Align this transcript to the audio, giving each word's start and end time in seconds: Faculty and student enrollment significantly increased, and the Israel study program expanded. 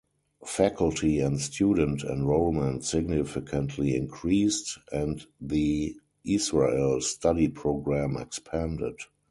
Faculty 0.47 1.19
and 1.19 1.39
student 1.39 2.03
enrollment 2.03 2.83
significantly 2.83 3.95
increased, 3.95 4.79
and 4.91 5.23
the 5.39 5.95
Israel 6.25 6.99
study 7.01 7.47
program 7.49 8.17
expanded. 8.17 8.95